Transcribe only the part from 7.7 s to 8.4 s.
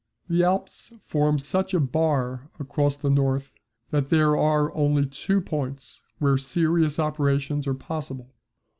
possible.